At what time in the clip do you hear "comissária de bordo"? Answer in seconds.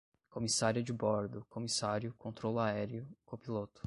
0.31-1.45